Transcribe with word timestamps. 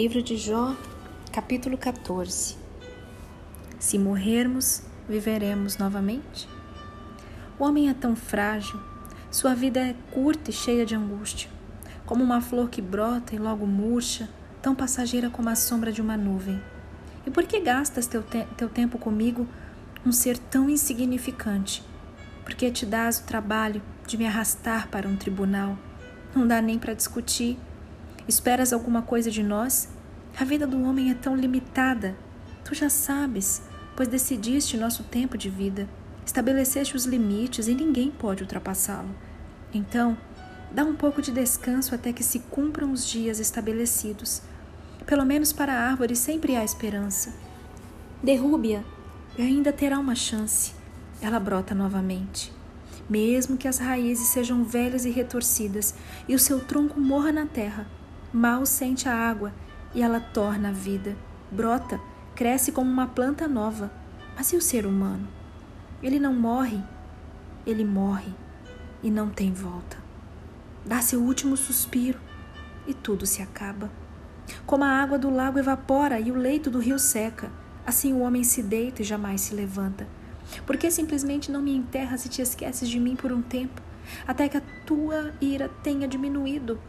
Livro 0.00 0.22
de 0.22 0.34
Jó, 0.34 0.74
capítulo 1.30 1.76
14. 1.76 2.56
Se 3.78 3.98
morrermos, 3.98 4.80
viveremos 5.06 5.76
novamente? 5.76 6.48
O 7.58 7.64
homem 7.64 7.90
é 7.90 7.92
tão 7.92 8.16
frágil, 8.16 8.80
sua 9.30 9.54
vida 9.54 9.78
é 9.78 9.94
curta 10.10 10.48
e 10.48 10.54
cheia 10.54 10.86
de 10.86 10.94
angústia, 10.94 11.50
como 12.06 12.24
uma 12.24 12.40
flor 12.40 12.70
que 12.70 12.80
brota 12.80 13.34
e 13.34 13.38
logo 13.38 13.66
murcha, 13.66 14.26
tão 14.62 14.74
passageira 14.74 15.28
como 15.28 15.50
a 15.50 15.54
sombra 15.54 15.92
de 15.92 16.00
uma 16.00 16.16
nuvem. 16.16 16.58
E 17.26 17.30
por 17.30 17.44
que 17.44 17.60
gastas 17.60 18.06
teu, 18.06 18.22
te 18.22 18.46
teu 18.56 18.70
tempo 18.70 18.96
comigo, 18.96 19.46
um 20.06 20.12
ser 20.12 20.38
tão 20.38 20.70
insignificante? 20.70 21.84
Por 22.42 22.54
que 22.54 22.70
te 22.70 22.86
dás 22.86 23.18
o 23.18 23.24
trabalho 23.24 23.82
de 24.06 24.16
me 24.16 24.26
arrastar 24.26 24.88
para 24.88 25.06
um 25.06 25.14
tribunal? 25.14 25.76
Não 26.34 26.46
dá 26.46 26.62
nem 26.62 26.78
para 26.78 26.94
discutir 26.94 27.58
Esperas 28.28 28.72
alguma 28.72 29.02
coisa 29.02 29.30
de 29.30 29.42
nós? 29.42 29.88
A 30.38 30.44
vida 30.44 30.66
do 30.66 30.82
homem 30.82 31.10
é 31.10 31.14
tão 31.14 31.36
limitada. 31.36 32.16
Tu 32.64 32.74
já 32.74 32.88
sabes, 32.88 33.62
pois 33.96 34.08
decidiste 34.08 34.76
nosso 34.76 35.02
tempo 35.04 35.36
de 35.36 35.50
vida. 35.50 35.88
Estabeleceste 36.24 36.94
os 36.94 37.04
limites 37.04 37.66
e 37.66 37.74
ninguém 37.74 38.10
pode 38.10 38.42
ultrapassá-lo. 38.42 39.10
Então, 39.72 40.16
dá 40.72 40.84
um 40.84 40.94
pouco 40.94 41.20
de 41.20 41.32
descanso 41.32 41.94
até 41.94 42.12
que 42.12 42.22
se 42.22 42.38
cumpram 42.38 42.92
os 42.92 43.06
dias 43.06 43.40
estabelecidos. 43.40 44.42
Pelo 45.06 45.24
menos 45.24 45.52
para 45.52 45.72
a 45.72 45.90
árvore 45.90 46.14
sempre 46.14 46.54
há 46.54 46.64
esperança. 46.64 47.34
Derrube-a 48.22 48.84
e 49.36 49.42
ainda 49.42 49.72
terá 49.72 49.98
uma 49.98 50.14
chance. 50.14 50.72
Ela 51.20 51.40
brota 51.40 51.74
novamente. 51.74 52.52
Mesmo 53.08 53.56
que 53.56 53.66
as 53.66 53.78
raízes 53.78 54.28
sejam 54.28 54.62
velhas 54.62 55.04
e 55.04 55.10
retorcidas 55.10 55.94
e 56.28 56.34
o 56.34 56.38
seu 56.38 56.60
tronco 56.60 57.00
morra 57.00 57.32
na 57.32 57.46
terra, 57.46 57.86
Mal 58.32 58.64
sente 58.64 59.08
a 59.08 59.14
água 59.14 59.52
e 59.92 60.00
ela 60.00 60.20
torna 60.20 60.68
a 60.68 60.72
vida. 60.72 61.16
Brota, 61.50 62.00
cresce 62.36 62.70
como 62.70 62.88
uma 62.88 63.08
planta 63.08 63.48
nova. 63.48 63.90
Mas 64.36 64.52
e 64.52 64.56
o 64.56 64.62
ser 64.62 64.86
humano? 64.86 65.26
Ele 66.00 66.20
não 66.20 66.32
morre, 66.32 66.80
ele 67.66 67.84
morre 67.84 68.32
e 69.02 69.10
não 69.10 69.28
tem 69.28 69.52
volta. 69.52 69.98
Dá 70.86 71.02
seu 71.02 71.20
último 71.20 71.56
suspiro 71.56 72.20
e 72.86 72.94
tudo 72.94 73.26
se 73.26 73.42
acaba. 73.42 73.90
Como 74.64 74.84
a 74.84 74.88
água 74.88 75.18
do 75.18 75.28
lago 75.28 75.58
evapora 75.58 76.20
e 76.20 76.30
o 76.30 76.36
leito 76.36 76.70
do 76.70 76.78
rio 76.78 77.00
seca, 77.00 77.50
assim 77.84 78.12
o 78.12 78.20
homem 78.20 78.44
se 78.44 78.62
deita 78.62 79.02
e 79.02 79.04
jamais 79.04 79.40
se 79.40 79.56
levanta. 79.56 80.06
Por 80.64 80.76
que 80.76 80.88
simplesmente 80.88 81.50
não 81.50 81.60
me 81.60 81.74
enterras 81.74 82.24
e 82.24 82.28
te 82.28 82.40
esqueces 82.40 82.88
de 82.88 83.00
mim 83.00 83.16
por 83.16 83.32
um 83.32 83.42
tempo, 83.42 83.82
até 84.24 84.48
que 84.48 84.56
a 84.56 84.62
tua 84.86 85.34
ira 85.40 85.68
tenha 85.82 86.06
diminuído 86.06 86.80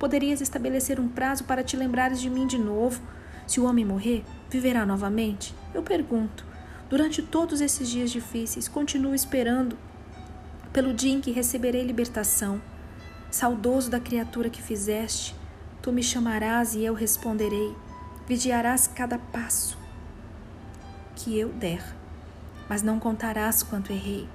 Poderias 0.00 0.40
estabelecer 0.40 0.98
um 0.98 1.08
prazo 1.08 1.44
para 1.44 1.62
te 1.62 1.76
lembrares 1.76 2.22
de 2.22 2.30
mim 2.30 2.46
de 2.46 2.56
novo. 2.56 3.02
Se 3.46 3.60
o 3.60 3.66
homem 3.66 3.84
morrer, 3.84 4.24
viverá 4.48 4.86
novamente? 4.86 5.54
Eu 5.74 5.82
pergunto. 5.82 6.42
Durante 6.88 7.20
todos 7.20 7.60
esses 7.60 7.86
dias 7.86 8.10
difíceis, 8.10 8.66
continuo 8.66 9.14
esperando 9.14 9.76
pelo 10.72 10.94
dia 10.94 11.12
em 11.12 11.20
que 11.20 11.30
receberei 11.30 11.84
libertação. 11.84 12.62
Saudoso 13.30 13.90
da 13.90 14.00
criatura 14.00 14.48
que 14.48 14.62
fizeste, 14.62 15.36
tu 15.82 15.92
me 15.92 16.02
chamarás 16.02 16.74
e 16.74 16.82
eu 16.82 16.94
responderei. 16.94 17.76
Vigiarás 18.26 18.86
cada 18.86 19.18
passo 19.18 19.76
que 21.14 21.38
eu 21.38 21.50
der, 21.50 21.84
mas 22.70 22.80
não 22.80 22.98
contarás 22.98 23.62
quanto 23.62 23.92
errei. 23.92 24.26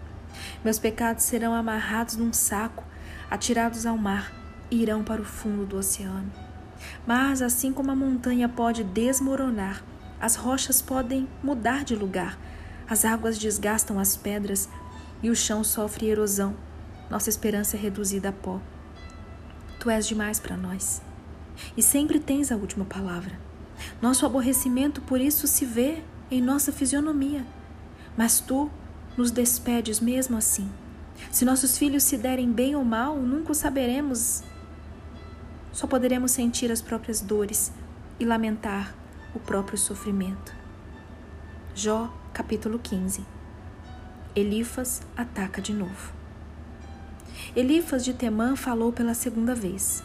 Meus 0.63 0.77
pecados 0.77 1.23
serão 1.23 1.55
amarrados 1.55 2.17
num 2.17 2.31
saco, 2.31 2.83
atirados 3.31 3.87
ao 3.87 3.97
mar 3.97 4.44
irão 4.69 5.03
para 5.03 5.21
o 5.21 5.25
fundo 5.25 5.65
do 5.65 5.77
oceano. 5.77 6.31
Mas 7.05 7.41
assim 7.41 7.71
como 7.71 7.91
a 7.91 7.95
montanha 7.95 8.49
pode 8.49 8.83
desmoronar, 8.83 9.83
as 10.19 10.35
rochas 10.35 10.81
podem 10.81 11.27
mudar 11.43 11.83
de 11.83 11.95
lugar, 11.95 12.37
as 12.87 13.05
águas 13.05 13.37
desgastam 13.37 13.99
as 13.99 14.15
pedras 14.15 14.69
e 15.21 15.29
o 15.29 15.35
chão 15.35 15.63
sofre 15.63 16.07
erosão. 16.07 16.55
Nossa 17.09 17.29
esperança 17.29 17.77
é 17.77 17.79
reduzida 17.79 18.29
a 18.29 18.31
pó. 18.31 18.59
Tu 19.79 19.89
és 19.89 20.07
demais 20.07 20.39
para 20.39 20.57
nós 20.57 21.01
e 21.77 21.81
sempre 21.81 22.19
tens 22.19 22.51
a 22.51 22.55
última 22.55 22.85
palavra. 22.85 23.39
Nosso 24.01 24.25
aborrecimento 24.25 25.01
por 25.01 25.19
isso 25.19 25.47
se 25.47 25.65
vê 25.65 26.01
em 26.29 26.41
nossa 26.41 26.71
fisionomia, 26.71 27.45
mas 28.17 28.39
tu 28.39 28.69
nos 29.17 29.31
despedes 29.31 29.99
mesmo 29.99 30.37
assim. 30.37 30.69
Se 31.31 31.45
nossos 31.45 31.77
filhos 31.77 32.03
se 32.03 32.17
derem 32.17 32.51
bem 32.51 32.75
ou 32.75 32.83
mal, 32.83 33.17
nunca 33.17 33.51
o 33.51 33.55
saberemos 33.55 34.43
só 35.75 35.85
poderemos 35.85 36.31
sentir 36.31 36.71
as 36.71 36.81
próprias 36.81 37.19
dores 37.19 37.69
e 38.17 38.23
lamentar 38.23 38.95
o 39.35 39.39
próprio 39.39 39.77
sofrimento. 39.77 40.55
Jó, 41.75 42.09
capítulo 42.33 42.79
15. 42.79 43.25
Elifas 44.33 45.01
ataca 45.17 45.61
de 45.61 45.73
novo. 45.73 46.13
Elifas 47.53 48.05
de 48.05 48.13
Temã 48.13 48.55
falou 48.55 48.93
pela 48.93 49.13
segunda 49.13 49.53
vez. 49.53 50.01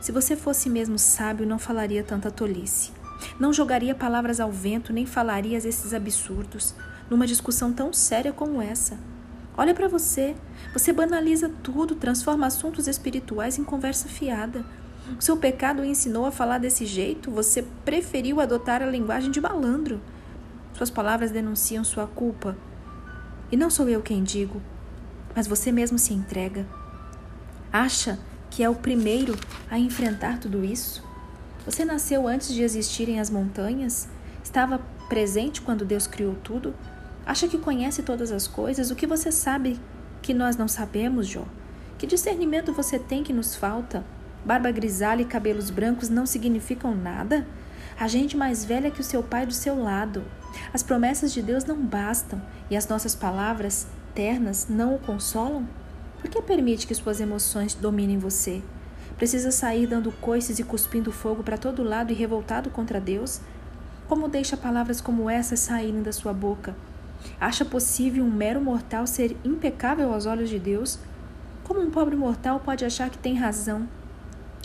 Se 0.00 0.10
você 0.10 0.34
fosse 0.34 0.70
mesmo 0.70 0.98
sábio, 0.98 1.46
não 1.46 1.58
falaria 1.58 2.02
tanta 2.02 2.30
tolice. 2.30 2.90
Não 3.38 3.52
jogaria 3.52 3.94
palavras 3.94 4.40
ao 4.40 4.50
vento, 4.50 4.94
nem 4.94 5.04
falaria 5.04 5.58
esses 5.58 5.92
absurdos 5.92 6.74
numa 7.10 7.26
discussão 7.26 7.70
tão 7.70 7.92
séria 7.92 8.32
como 8.32 8.62
essa. 8.62 8.98
Olha 9.58 9.74
para 9.74 9.88
você, 9.88 10.34
você 10.72 10.90
banaliza 10.90 11.50
tudo, 11.62 11.94
transforma 11.94 12.46
assuntos 12.46 12.88
espirituais 12.88 13.58
em 13.58 13.64
conversa 13.64 14.08
fiada. 14.08 14.64
Seu 15.20 15.36
pecado 15.36 15.82
o 15.82 15.84
ensinou 15.84 16.26
a 16.26 16.32
falar 16.32 16.58
desse 16.58 16.84
jeito, 16.84 17.30
você 17.30 17.62
preferiu 17.84 18.40
adotar 18.40 18.82
a 18.82 18.86
linguagem 18.86 19.30
de 19.30 19.40
malandro. 19.40 20.00
Suas 20.74 20.90
palavras 20.90 21.30
denunciam 21.30 21.84
sua 21.84 22.06
culpa. 22.06 22.56
E 23.50 23.56
não 23.56 23.70
sou 23.70 23.88
eu 23.88 24.02
quem 24.02 24.22
digo, 24.22 24.60
mas 25.34 25.46
você 25.46 25.70
mesmo 25.70 25.98
se 25.98 26.12
entrega. 26.12 26.66
Acha 27.72 28.18
que 28.50 28.62
é 28.62 28.68
o 28.68 28.74
primeiro 28.74 29.38
a 29.70 29.78
enfrentar 29.78 30.38
tudo 30.38 30.64
isso? 30.64 31.04
Você 31.64 31.84
nasceu 31.84 32.26
antes 32.26 32.52
de 32.52 32.62
existirem 32.62 33.20
as 33.20 33.30
montanhas? 33.30 34.08
Estava 34.42 34.80
presente 35.08 35.60
quando 35.60 35.84
Deus 35.84 36.06
criou 36.06 36.34
tudo? 36.34 36.74
Acha 37.24 37.48
que 37.48 37.58
conhece 37.58 38.02
todas 38.02 38.30
as 38.30 38.46
coisas? 38.46 38.90
O 38.90 38.96
que 38.96 39.06
você 39.06 39.32
sabe 39.32 39.80
que 40.22 40.34
nós 40.34 40.56
não 40.56 40.68
sabemos, 40.68 41.26
Jó? 41.26 41.44
Que 41.98 42.06
discernimento 42.06 42.72
você 42.72 42.98
tem 42.98 43.22
que 43.22 43.32
nos 43.32 43.54
falta? 43.54 44.04
Barba 44.46 44.70
grisalha 44.70 45.22
e 45.22 45.24
cabelos 45.24 45.70
brancos 45.70 46.08
não 46.08 46.24
significam 46.24 46.94
nada? 46.94 47.44
A 47.98 48.06
gente 48.06 48.36
mais 48.36 48.64
velha 48.64 48.92
que 48.92 49.00
o 49.00 49.04
seu 49.04 49.20
pai 49.20 49.44
do 49.44 49.52
seu 49.52 49.76
lado. 49.76 50.22
As 50.72 50.84
promessas 50.84 51.32
de 51.32 51.42
Deus 51.42 51.64
não 51.64 51.76
bastam 51.76 52.40
e 52.70 52.76
as 52.76 52.86
nossas 52.86 53.12
palavras 53.12 53.88
ternas 54.14 54.68
não 54.70 54.94
o 54.94 55.00
consolam? 55.00 55.66
Por 56.20 56.30
que 56.30 56.40
permite 56.40 56.86
que 56.86 56.94
suas 56.94 57.20
emoções 57.20 57.74
dominem 57.74 58.18
você? 58.18 58.62
Precisa 59.16 59.50
sair 59.50 59.84
dando 59.84 60.12
coices 60.12 60.60
e 60.60 60.62
cuspindo 60.62 61.10
fogo 61.10 61.42
para 61.42 61.58
todo 61.58 61.82
lado 61.82 62.12
e 62.12 62.14
revoltado 62.14 62.70
contra 62.70 63.00
Deus? 63.00 63.40
Como 64.08 64.28
deixa 64.28 64.56
palavras 64.56 65.00
como 65.00 65.28
essas 65.28 65.58
saírem 65.58 66.04
da 66.04 66.12
sua 66.12 66.32
boca? 66.32 66.76
Acha 67.40 67.64
possível 67.64 68.22
um 68.22 68.30
mero 68.30 68.60
mortal 68.60 69.08
ser 69.08 69.36
impecável 69.44 70.14
aos 70.14 70.24
olhos 70.24 70.48
de 70.48 70.60
Deus? 70.60 71.00
Como 71.64 71.80
um 71.80 71.90
pobre 71.90 72.14
mortal 72.14 72.60
pode 72.60 72.84
achar 72.84 73.10
que 73.10 73.18
tem 73.18 73.34
razão? 73.34 73.88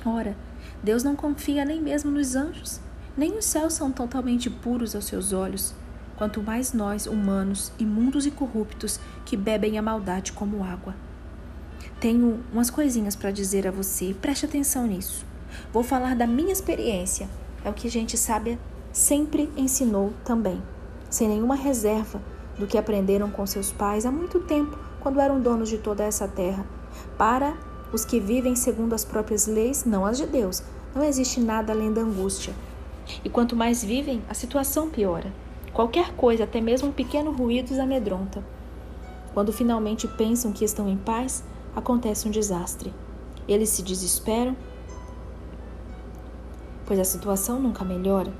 Ora, 0.05 0.35
Deus 0.81 1.03
não 1.03 1.15
confia 1.15 1.63
nem 1.63 1.81
mesmo 1.81 2.09
nos 2.09 2.35
anjos, 2.35 2.79
nem 3.15 3.37
os 3.37 3.45
céus 3.45 3.73
são 3.73 3.91
totalmente 3.91 4.49
puros 4.49 4.95
aos 4.95 5.05
seus 5.05 5.31
olhos, 5.31 5.75
quanto 6.15 6.41
mais 6.41 6.73
nós, 6.73 7.05
humanos, 7.05 7.71
imundos 7.77 8.25
e 8.25 8.31
corruptos, 8.31 8.99
que 9.25 9.37
bebem 9.37 9.77
a 9.77 9.81
maldade 9.81 10.31
como 10.31 10.63
água. 10.63 10.95
Tenho 11.99 12.39
umas 12.51 12.69
coisinhas 12.69 13.15
para 13.15 13.31
dizer 13.31 13.67
a 13.67 13.71
você, 13.71 14.15
preste 14.19 14.45
atenção 14.45 14.87
nisso. 14.87 15.23
Vou 15.71 15.83
falar 15.83 16.15
da 16.15 16.25
minha 16.25 16.51
experiência, 16.51 17.29
é 17.63 17.69
o 17.69 17.73
que 17.73 17.87
a 17.87 17.91
gente 17.91 18.17
sabe 18.17 18.57
sempre 18.91 19.51
ensinou 19.55 20.13
também, 20.25 20.61
sem 21.09 21.27
nenhuma 21.27 21.55
reserva 21.55 22.21
do 22.57 22.67
que 22.67 22.77
aprenderam 22.77 23.29
com 23.29 23.45
seus 23.45 23.71
pais 23.71 24.05
há 24.05 24.11
muito 24.11 24.39
tempo, 24.39 24.77
quando 24.99 25.19
eram 25.19 25.39
donos 25.39 25.69
de 25.69 25.77
toda 25.77 26.03
essa 26.03 26.27
terra, 26.27 26.65
para 27.17 27.55
os 27.93 28.05
que 28.05 28.19
vivem 28.19 28.55
segundo 28.55 28.93
as 28.93 29.03
próprias 29.03 29.47
leis, 29.47 29.85
não 29.85 30.05
as 30.05 30.17
de 30.17 30.25
Deus. 30.25 30.63
Não 30.95 31.03
existe 31.03 31.39
nada 31.39 31.73
além 31.73 31.91
da 31.91 32.01
angústia. 32.01 32.53
E 33.23 33.29
quanto 33.29 33.55
mais 33.55 33.83
vivem, 33.83 34.21
a 34.29 34.33
situação 34.33 34.89
piora. 34.89 35.31
Qualquer 35.73 36.13
coisa, 36.13 36.43
até 36.43 36.61
mesmo 36.61 36.89
um 36.89 36.93
pequeno 36.93 37.31
ruído, 37.31 37.71
os 37.71 37.79
amedronta. 37.79 38.43
Quando 39.33 39.53
finalmente 39.53 40.07
pensam 40.07 40.51
que 40.51 40.65
estão 40.65 40.87
em 40.87 40.97
paz, 40.97 41.43
acontece 41.75 42.27
um 42.27 42.31
desastre. 42.31 42.93
Eles 43.47 43.69
se 43.69 43.81
desesperam, 43.81 44.55
pois 46.85 46.99
a 46.99 47.05
situação 47.05 47.59
nunca 47.59 47.85
melhora. 47.85 48.33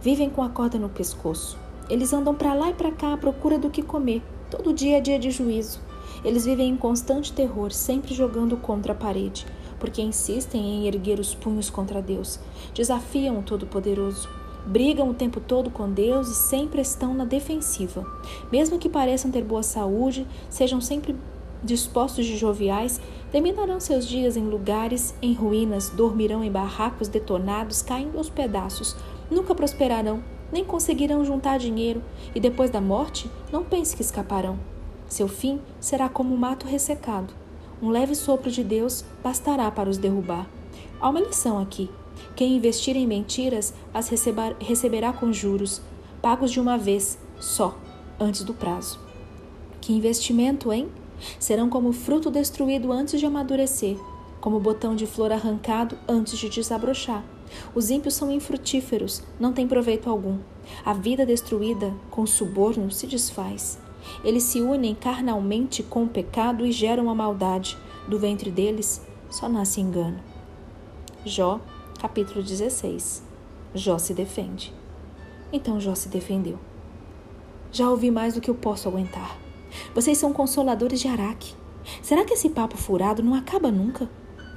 Vivem 0.00 0.30
com 0.30 0.42
a 0.42 0.48
corda 0.48 0.78
no 0.78 0.88
pescoço. 0.88 1.58
Eles 1.88 2.12
andam 2.12 2.34
para 2.34 2.54
lá 2.54 2.70
e 2.70 2.74
para 2.74 2.92
cá 2.92 3.12
à 3.12 3.16
procura 3.16 3.58
do 3.58 3.68
que 3.68 3.82
comer. 3.82 4.22
Todo 4.48 4.72
dia 4.72 4.98
é 4.98 5.00
dia 5.00 5.18
de 5.18 5.30
juízo. 5.30 5.80
Eles 6.24 6.44
vivem 6.44 6.70
em 6.70 6.76
constante 6.76 7.32
terror, 7.32 7.72
sempre 7.72 8.14
jogando 8.14 8.56
contra 8.56 8.92
a 8.92 8.96
parede, 8.96 9.46
porque 9.78 10.02
insistem 10.02 10.60
em 10.60 10.86
erguer 10.86 11.18
os 11.18 11.34
punhos 11.34 11.70
contra 11.70 12.02
Deus, 12.02 12.38
desafiam 12.74 13.38
o 13.38 13.42
Todo-Poderoso, 13.42 14.28
brigam 14.66 15.08
o 15.08 15.14
tempo 15.14 15.40
todo 15.40 15.70
com 15.70 15.90
Deus 15.90 16.28
e 16.28 16.34
sempre 16.34 16.80
estão 16.82 17.14
na 17.14 17.24
defensiva. 17.24 18.06
Mesmo 18.52 18.78
que 18.78 18.88
pareçam 18.88 19.30
ter 19.30 19.42
boa 19.42 19.62
saúde, 19.62 20.26
sejam 20.48 20.80
sempre 20.80 21.16
dispostos 21.62 22.26
de 22.26 22.36
joviais, 22.36 23.00
terminarão 23.30 23.80
seus 23.80 24.06
dias 24.06 24.36
em 24.36 24.44
lugares 24.44 25.14
em 25.20 25.32
ruínas, 25.34 25.90
dormirão 25.90 26.42
em 26.42 26.50
barracos 26.50 27.08
detonados, 27.08 27.82
caindo 27.82 28.18
aos 28.18 28.30
pedaços, 28.30 28.96
nunca 29.30 29.54
prosperarão, 29.54 30.22
nem 30.52 30.64
conseguirão 30.64 31.24
juntar 31.24 31.58
dinheiro, 31.58 32.02
e 32.34 32.40
depois 32.40 32.70
da 32.70 32.80
morte, 32.80 33.30
não 33.52 33.64
pense 33.64 33.94
que 33.94 34.02
escaparão. 34.02 34.58
Seu 35.10 35.26
fim 35.26 35.60
será 35.80 36.08
como 36.08 36.32
um 36.32 36.36
mato 36.36 36.68
ressecado. 36.68 37.34
Um 37.82 37.88
leve 37.88 38.14
sopro 38.14 38.48
de 38.48 38.62
Deus 38.62 39.04
bastará 39.24 39.68
para 39.68 39.90
os 39.90 39.98
derrubar. 39.98 40.46
Há 41.00 41.08
uma 41.08 41.18
lição 41.18 41.58
aqui. 41.58 41.90
Quem 42.36 42.56
investir 42.56 42.96
em 42.96 43.08
mentiras 43.08 43.74
as 43.92 44.08
receberá 44.60 45.12
com 45.12 45.32
juros, 45.32 45.82
pagos 46.22 46.52
de 46.52 46.60
uma 46.60 46.78
vez, 46.78 47.18
só, 47.40 47.76
antes 48.20 48.44
do 48.44 48.54
prazo. 48.54 49.00
Que 49.80 49.92
investimento, 49.92 50.72
hein? 50.72 50.88
Serão 51.40 51.68
como 51.68 51.92
fruto 51.92 52.30
destruído 52.30 52.92
antes 52.92 53.18
de 53.18 53.26
amadurecer, 53.26 53.96
como 54.40 54.60
botão 54.60 54.94
de 54.94 55.06
flor 55.06 55.32
arrancado 55.32 55.98
antes 56.06 56.38
de 56.38 56.48
desabrochar. 56.48 57.24
Os 57.74 57.90
ímpios 57.90 58.14
são 58.14 58.30
infrutíferos, 58.30 59.24
não 59.40 59.52
têm 59.52 59.66
proveito 59.66 60.08
algum. 60.08 60.38
A 60.84 60.92
vida 60.92 61.26
destruída 61.26 61.92
com 62.12 62.24
suborno 62.26 62.92
se 62.92 63.08
desfaz. 63.08 63.76
Eles 64.24 64.42
se 64.44 64.60
unem 64.60 64.94
carnalmente 64.94 65.82
com 65.82 66.04
o 66.04 66.08
pecado 66.08 66.66
e 66.66 66.72
geram 66.72 67.10
a 67.10 67.14
maldade. 67.14 67.76
Do 68.08 68.18
ventre 68.18 68.50
deles 68.50 69.06
só 69.28 69.48
nasce 69.48 69.80
engano. 69.80 70.18
Jó, 71.24 71.60
capítulo 72.00 72.42
16. 72.42 73.22
Jó 73.74 73.98
se 73.98 74.14
defende. 74.14 74.72
Então 75.52 75.80
Jó 75.80 75.94
se 75.94 76.08
defendeu. 76.08 76.58
Já 77.72 77.88
ouvi 77.88 78.10
mais 78.10 78.34
do 78.34 78.40
que 78.40 78.50
eu 78.50 78.54
posso 78.54 78.88
aguentar. 78.88 79.38
Vocês 79.94 80.18
são 80.18 80.32
consoladores 80.32 81.00
de 81.00 81.08
Araque. 81.08 81.54
Será 82.02 82.24
que 82.24 82.34
esse 82.34 82.50
papo 82.50 82.76
furado 82.76 83.22
não 83.22 83.34
acaba 83.34 83.70
nunca? 83.70 84.08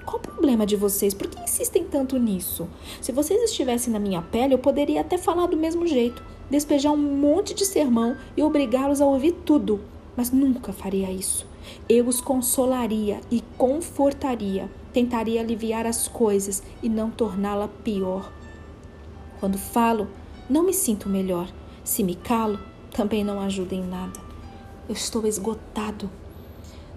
Qual 0.06 0.18
o 0.18 0.20
problema 0.20 0.66
de 0.66 0.76
vocês? 0.76 1.14
Por 1.14 1.28
que 1.28 1.42
insistem 1.42 1.84
tanto 1.86 2.18
nisso? 2.18 2.68
Se 3.02 3.12
vocês 3.12 3.42
estivessem 3.44 3.92
na 3.92 4.00
minha 4.00 4.22
pele, 4.22 4.54
eu 4.54 4.60
poderia 4.60 5.02
até 5.02 5.18
falar 5.18 5.48
do 5.48 5.58
mesmo 5.58 5.88
jeito, 5.88 6.24
despejar 6.50 6.92
um 6.92 6.98
monte 6.98 7.54
de 7.54 7.66
sermão 7.66 8.18
e 8.36 8.44
obrigá-los 8.44 9.02
a 9.02 9.06
ouvir 9.06 9.32
tudo, 9.46 9.80
mas 10.16 10.32
nunca 10.32 10.74
faria 10.74 11.10
isso. 11.12 11.48
Eu 11.88 12.08
os 12.08 12.20
consolaria 12.20 13.22
e 13.32 13.42
confortaria, 13.58 14.70
tentaria 14.92 15.42
aliviar 15.42 15.86
as 15.86 16.08
coisas 16.08 16.62
e 16.82 16.90
não 16.90 17.10
torná-la 17.10 17.68
pior. 17.68 18.32
Quando 19.40 19.58
falo, 19.58 20.08
não 20.50 20.64
me 20.64 20.74
sinto 20.74 21.08
melhor. 21.08 21.52
Se 21.84 22.04
me 22.04 22.16
calo, 22.16 22.60
também 22.92 23.24
não 23.24 23.40
ajuda 23.40 23.76
em 23.76 23.84
nada. 23.84 24.20
Eu 24.88 24.94
estou 24.94 25.26
esgotado 25.26 26.10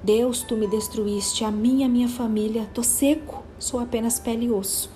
Deus, 0.06 0.42
tu 0.42 0.54
me 0.54 0.68
destruíste, 0.68 1.44
a 1.44 1.50
mim 1.50 1.80
e 1.80 1.84
a 1.84 1.88
minha 1.88 2.08
família, 2.08 2.70
tô 2.72 2.80
seco, 2.80 3.42
sou 3.58 3.80
apenas 3.80 4.20
pele 4.20 4.46
e 4.46 4.50
osso. 4.52 4.88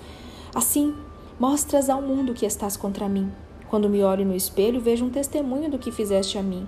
Assim, 0.55 0.95
mostras 1.37 1.89
ao 1.89 2.01
mundo 2.01 2.33
que 2.33 2.45
estás 2.45 2.77
contra 2.77 3.09
mim. 3.09 3.29
Quando 3.69 3.89
me 3.89 4.01
olho 4.01 4.23
no 4.23 4.33
espelho, 4.33 4.79
vejo 4.79 5.03
um 5.03 5.09
testemunho 5.09 5.69
do 5.69 5.77
que 5.77 5.91
fizeste 5.91 6.37
a 6.37 6.41
mim. 6.41 6.65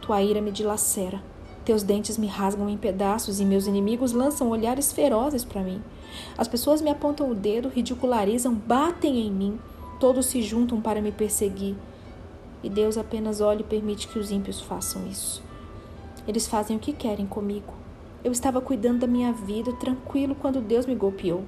Tua 0.00 0.22
ira 0.22 0.40
me 0.40 0.52
dilacera, 0.52 1.20
teus 1.64 1.82
dentes 1.82 2.16
me 2.16 2.28
rasgam 2.28 2.70
em 2.70 2.76
pedaços 2.76 3.40
e 3.40 3.44
meus 3.44 3.66
inimigos 3.66 4.12
lançam 4.12 4.50
olhares 4.50 4.92
ferozes 4.92 5.44
para 5.44 5.60
mim. 5.60 5.82
As 6.36 6.46
pessoas 6.46 6.80
me 6.80 6.90
apontam 6.90 7.28
o 7.28 7.34
dedo, 7.34 7.68
ridicularizam, 7.68 8.54
batem 8.54 9.26
em 9.26 9.32
mim, 9.32 9.58
todos 9.98 10.26
se 10.26 10.42
juntam 10.42 10.80
para 10.80 11.02
me 11.02 11.10
perseguir. 11.10 11.74
E 12.62 12.70
Deus 12.70 12.96
apenas 12.96 13.40
olha 13.40 13.62
e 13.62 13.64
permite 13.64 14.06
que 14.06 14.16
os 14.20 14.30
ímpios 14.30 14.60
façam 14.60 15.08
isso. 15.08 15.47
Eles 16.28 16.46
fazem 16.46 16.76
o 16.76 16.78
que 16.78 16.92
querem 16.92 17.26
comigo. 17.26 17.72
Eu 18.22 18.30
estava 18.30 18.60
cuidando 18.60 18.98
da 18.98 19.06
minha 19.06 19.32
vida, 19.32 19.72
tranquilo, 19.72 20.36
quando 20.38 20.60
Deus 20.60 20.84
me 20.84 20.94
golpeou. 20.94 21.42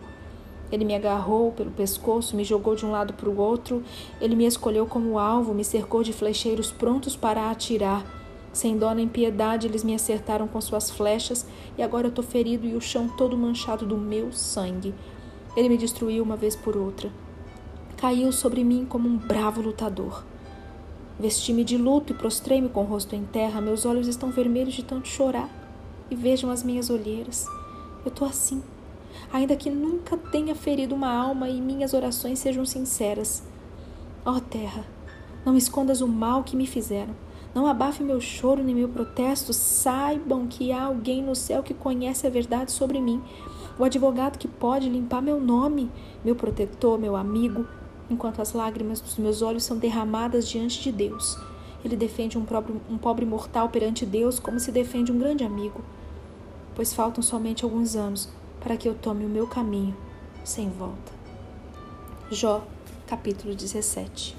Ele 0.73 0.87
me 0.87 0.95
agarrou 0.95 1.53
pelo 1.53 1.71
pescoço, 1.71 2.35
me 2.35 2.45
jogou 2.45 2.75
de 2.75 2.87
um 2.87 2.91
lado 2.91 3.13
para 3.13 3.29
o 3.29 3.39
outro. 3.39 3.83
Ele 4.21 4.35
me 4.35 4.47
escolheu 4.47 4.87
como 4.87 5.19
alvo, 5.19 5.53
me 5.53 5.65
cercou 5.65 6.03
de 6.03 6.15
flecheiros 6.15 6.73
prontos 6.73 7.15
para 7.15 7.51
atirar. 7.51 8.07
Sem 8.55 8.79
dó 8.79 8.95
nem 8.95 9.07
piedade, 9.07 9.67
eles 9.67 9.85
me 9.85 9.95
acertaram 9.95 10.49
com 10.49 10.61
suas 10.63 10.91
flechas 10.91 11.47
e 11.77 11.83
agora 11.83 12.07
eu 12.07 12.11
estou 12.11 12.25
ferido 12.25 12.67
e 12.67 12.75
o 12.75 12.81
chão 12.81 13.07
todo 13.07 13.37
manchado 13.37 13.85
do 13.85 13.99
meu 13.99 14.33
sangue. 14.33 14.95
Ele 15.55 15.69
me 15.69 15.77
destruiu 15.77 16.23
uma 16.23 16.37
vez 16.37 16.57
por 16.57 16.75
outra. 16.75 17.11
Caiu 17.99 18.33
sobre 18.33 18.65
mim 18.65 18.87
como 18.89 19.07
um 19.07 19.19
bravo 19.19 19.61
lutador. 19.61 20.25
Vesti-me 21.21 21.65
de 21.65 21.77
luto 21.77 22.15
e 22.15 22.17
prostrei-me 22.17 22.71
com 22.71 22.81
o 22.81 22.87
rosto 22.87 23.15
em 23.15 23.25
terra. 23.25 23.61
Meus 23.61 23.85
olhos 23.85 24.09
estão 24.09 24.31
vermelhos 24.31 24.73
de 24.73 24.83
tanto 24.83 25.07
chorar. 25.07 25.51
E 26.11 26.17
vejam 26.17 26.51
as 26.51 26.63
minhas 26.63 26.89
olheiras. 26.89 27.47
Eu 28.07 28.09
estou 28.09 28.27
assim. 28.27 28.63
Ainda 29.31 29.55
que 29.55 29.69
nunca 29.69 30.17
tenha 30.17 30.55
ferido 30.55 30.95
uma 30.95 31.13
alma 31.13 31.47
e 31.51 31.61
minhas 31.61 31.93
orações 31.93 32.39
sejam 32.39 32.65
sinceras. 32.65 33.43
Ó 34.25 34.33
oh, 34.33 34.41
terra, 34.41 34.87
não 35.45 35.59
escondas 35.59 36.01
o 36.01 36.09
mal 36.09 36.43
que 36.43 36.57
me 36.57 36.67
fizeram. 36.67 37.15
Não 37.55 37.67
abafe 37.67 38.03
meu 38.03 38.19
choro 38.19 38.65
nem 38.65 38.75
meu 38.75 38.89
protesto. 38.89 39.53
Saibam 39.53 40.47
que 40.47 40.73
há 40.73 40.85
alguém 40.85 41.23
no 41.23 41.37
céu 41.37 41.63
que 41.63 41.75
conhece 41.75 42.27
a 42.27 42.31
verdade 42.31 42.73
sobre 42.73 42.99
mim. 42.99 43.23
O 43.79 43.85
advogado 43.85 44.39
que 44.39 44.49
pode 44.49 44.89
limpar 44.89 45.21
meu 45.21 45.39
nome, 45.39 45.91
meu 46.25 46.35
protetor, 46.35 46.99
meu 46.99 47.15
amigo, 47.15 47.67
enquanto 48.11 48.43
as 48.43 48.53
lágrimas 48.53 49.01
dos 49.01 49.17
meus 49.17 49.41
olhos 49.41 49.65
são 49.65 49.79
derramadas 49.79 50.49
diante 50.49 50.83
de 50.83 50.91
Deus. 50.91 51.39
Ele 51.85 51.97
defende 51.97 52.37
um 52.37 52.45
pobre, 52.45 52.75
um 52.91 52.99
pobre 52.99 53.25
mortal 53.25 53.69
perante 53.69 54.05
Deus 54.05 54.39
como 54.39 54.61
se 54.61 54.71
defende 54.71 55.13
um 55.13 55.19
grande 55.19 55.45
amigo, 55.45 55.81
pois 56.75 56.93
faltam 56.93 57.23
somente 57.23 57.65
alguns 57.65 57.97
anos 57.97 58.29
para 58.61 58.77
que 58.77 58.89
eu 58.89 58.95
tome 58.95 59.25
o 59.25 59.29
meu 59.29 59.47
caminho 59.47 59.97
sem 60.45 60.69
volta. 60.69 61.13
Jó, 62.31 62.65
capítulo 63.07 63.55
17 63.55 64.37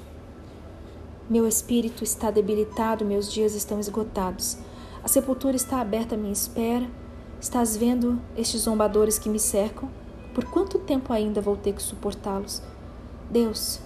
Meu 1.29 1.47
espírito 1.47 2.03
está 2.03 2.29
debilitado, 2.29 3.03
meus 3.03 3.31
dias 3.31 3.55
estão 3.55 3.79
esgotados. 3.79 4.57
A 5.03 5.07
sepultura 5.07 5.55
está 5.55 5.81
aberta 5.81 6.15
à 6.15 6.17
minha 6.17 6.31
espera. 6.31 6.87
Estás 7.39 7.75
vendo 7.75 8.21
estes 8.37 8.61
zombadores 8.61 9.17
que 9.17 9.29
me 9.29 9.39
cercam? 9.39 9.89
Por 10.33 10.45
quanto 10.45 10.77
tempo 10.79 11.11
ainda 11.11 11.41
vou 11.41 11.57
ter 11.57 11.73
que 11.73 11.81
suportá-los? 11.81 12.61
Deus, 13.31 13.79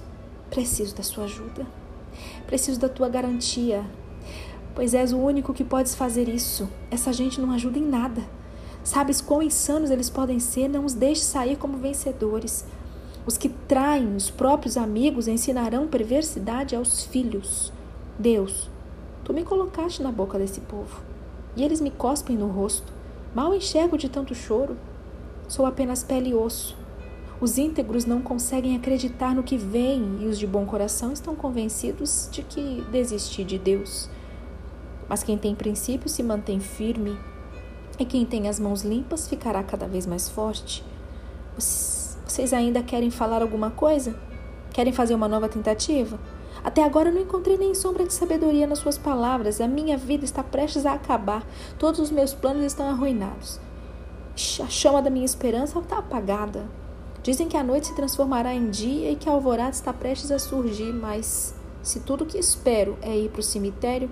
preciso 0.50 0.96
da 0.96 1.04
sua 1.04 1.26
ajuda. 1.26 1.68
Preciso 2.48 2.80
da 2.80 2.90
tua 2.90 3.08
garantia, 3.08 3.86
pois 4.74 4.96
és 4.96 5.14
o 5.14 5.20
único 5.20 5.54
que 5.54 5.64
podes 5.64 5.94
fazer 5.94 6.28
isso. 6.28 6.68
Essa 6.90 7.14
gente 7.14 7.40
não 7.40 7.52
ajuda 7.52 7.78
em 7.78 7.88
nada. 7.88 8.24
Sabes 8.84 9.22
quão 9.22 9.44
insanos 9.44 9.92
eles 9.92 10.10
podem 10.10 10.40
ser, 10.40 10.68
não 10.68 10.84
os 10.84 10.96
deixe 10.96 11.22
sair 11.22 11.58
como 11.58 11.78
vencedores. 11.78 12.66
Os 13.24 13.38
que 13.38 13.50
traem 13.50 14.16
os 14.16 14.32
próprios 14.32 14.78
amigos 14.78 15.28
ensinarão 15.28 15.86
perversidade 15.86 16.76
aos 16.76 17.04
filhos. 17.04 17.72
Deus, 18.18 18.68
tu 19.24 19.32
me 19.32 19.44
colocaste 19.44 20.02
na 20.02 20.12
boca 20.12 20.40
desse 20.40 20.62
povo, 20.62 21.04
e 21.56 21.64
eles 21.64 21.80
me 21.80 21.92
cospem 21.92 22.36
no 22.36 22.48
rosto. 22.48 22.92
Mal 23.36 23.54
enxergo 23.54 23.96
de 23.96 24.10
tanto 24.10 24.34
choro. 24.34 24.76
Sou 25.48 25.68
apenas 25.68 26.04
pele 26.04 26.32
e 26.32 26.34
osso. 26.34 26.76
Os 27.40 27.58
íntegros 27.58 28.06
não 28.06 28.22
conseguem 28.22 28.76
acreditar 28.78 29.36
no 29.36 29.44
que 29.44 29.58
vem 29.58 30.20
e 30.22 30.26
os 30.26 30.40
de 30.40 30.48
bom 30.48 30.66
coração 30.66 31.12
estão 31.12 31.36
convencidos 31.36 32.30
de 32.32 32.42
que 32.42 32.82
desistir 32.92 33.44
de 33.44 33.58
Deus. 33.58 34.10
Mas 35.10 35.22
quem 35.22 35.38
tem 35.38 35.54
princípio 35.54 36.08
se 36.08 36.24
mantém 36.24 36.60
firme 36.60 37.18
e 38.00 38.06
quem 38.06 38.26
tem 38.26 38.48
as 38.48 38.60
mãos 38.60 38.84
limpas 38.84 39.28
ficará 39.28 39.64
cada 39.64 39.88
vez 39.88 40.06
mais 40.06 40.30
forte. 40.30 40.84
Vocês 41.58 42.54
ainda 42.54 42.82
querem 42.82 43.12
falar 43.12 43.42
alguma 43.42 43.70
coisa? 43.70 44.16
Querem 44.74 44.94
fazer 44.94 45.14
uma 45.14 45.28
nova 45.28 45.50
tentativa? 45.50 46.18
Até 46.64 46.84
agora 46.84 47.12
não 47.12 47.22
encontrei 47.22 47.58
nem 47.58 47.76
sombra 47.76 48.06
de 48.06 48.14
sabedoria 48.14 48.66
nas 48.66 48.80
suas 48.80 48.98
palavras. 48.98 49.62
A 49.62 49.68
minha 49.68 49.98
vida 49.98 50.26
está 50.26 50.42
prestes 50.42 50.86
a 50.86 50.94
acabar. 50.94 51.46
Todos 51.78 52.00
os 52.00 52.10
meus 52.10 52.34
planos 52.34 52.64
estão 52.64 52.90
arruinados. 52.90 53.60
A 54.64 54.68
chama 54.68 55.02
da 55.02 55.10
minha 55.10 55.26
esperança 55.26 55.78
está 55.80 56.00
apagada. 56.00 56.66
Dizem 57.26 57.48
que 57.48 57.58
a 57.58 57.64
noite 57.64 57.88
se 57.88 57.96
transformará 57.96 58.54
em 58.54 58.70
dia 58.70 59.10
e 59.10 59.16
que 59.16 59.28
a 59.28 59.32
alvorada 59.32 59.72
está 59.72 59.92
prestes 59.92 60.30
a 60.30 60.38
surgir, 60.38 60.94
mas 60.94 61.56
se 61.82 62.02
tudo 62.02 62.24
o 62.24 62.28
que 62.28 62.38
espero 62.38 62.96
é 63.02 63.18
ir 63.18 63.32
para 63.32 63.40
o 63.40 63.44
cemitério, 63.44 64.12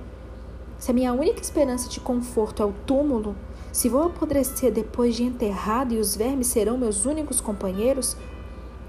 se 0.79 0.89
a 0.89 0.95
minha 0.95 1.13
única 1.13 1.39
esperança 1.39 1.87
de 1.87 1.99
conforto 1.99 2.63
é 2.63 2.65
o 2.65 2.73
túmulo, 2.87 3.35
se 3.71 3.87
vou 3.87 4.01
apodrecer 4.01 4.71
depois 4.71 5.15
de 5.15 5.21
enterrado 5.21 5.93
e 5.93 5.99
os 5.99 6.15
vermes 6.15 6.47
serão 6.47 6.75
meus 6.75 7.05
únicos 7.05 7.39
companheiros, 7.39 8.17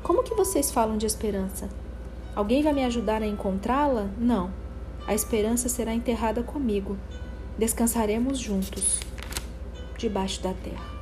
como 0.03 0.23
que 0.23 0.35
vocês 0.35 0.71
falam 0.71 0.97
de 0.97 1.05
esperança? 1.05 1.69
Alguém 2.35 2.63
vai 2.63 2.73
me 2.73 2.83
ajudar 2.83 3.21
a 3.21 3.27
encontrá-la? 3.27 4.09
Não. 4.19 4.51
A 5.07 5.15
esperança 5.15 5.69
será 5.69 5.93
enterrada 5.95 6.43
comigo. 6.43 6.97
Descansaremos 7.59 8.39
juntos, 8.39 9.01
debaixo 9.99 10.43
da 10.43 10.55
terra. 10.55 10.94